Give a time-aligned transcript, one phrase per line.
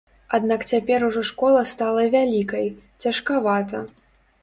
[0.37, 2.67] Аднак цяпер ужо школа стала вялікай,
[3.07, 3.89] цяжкавата.